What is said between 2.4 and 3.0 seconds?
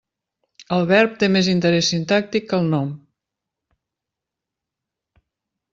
que el nom.